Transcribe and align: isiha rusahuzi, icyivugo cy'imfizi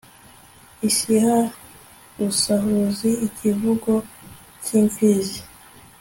isiha 0.89 1.37
rusahuzi, 2.19 3.09
icyivugo 3.27 3.91
cy'imfizi 4.63 5.39